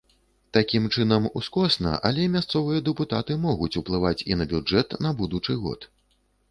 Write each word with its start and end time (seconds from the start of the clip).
Такім 0.57 0.87
чынам 0.95 1.27
ускосна, 1.41 1.93
але 2.11 2.25
мясцовыя 2.37 2.79
дэпутаты 2.89 3.39
могуць 3.47 3.73
уплываць 3.83 4.19
і 4.33 4.43
на 4.43 4.51
бюджэт 4.57 4.99
на 5.07 5.15
будучы 5.23 5.63
год. 5.67 5.89